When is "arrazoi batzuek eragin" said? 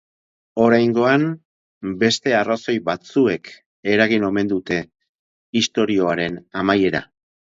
2.39-4.25